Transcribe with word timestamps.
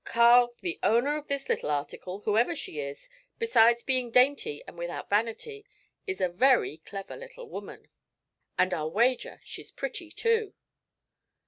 Carl, 0.03 0.55
the 0.61 0.79
owner 0.81 1.15
of 1.15 1.27
this 1.27 1.47
little 1.47 1.69
article, 1.69 2.21
whoever 2.21 2.55
she 2.55 2.79
is, 2.79 3.07
besides 3.37 3.83
being 3.83 4.09
dainty 4.09 4.63
and 4.65 4.75
without 4.75 5.11
vanity, 5.11 5.63
is 6.07 6.19
a 6.19 6.27
very 6.27 6.77
clever 6.77 7.15
little 7.15 7.47
woman, 7.47 7.87
and 8.57 8.73
I'll 8.73 8.89
wager 8.89 9.39
she's 9.43 9.69
pretty, 9.69 10.09
too.' 10.09 10.55